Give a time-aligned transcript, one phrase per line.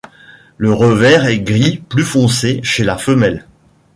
[0.57, 3.45] Le revers est gris, plus foncé chez la femelle.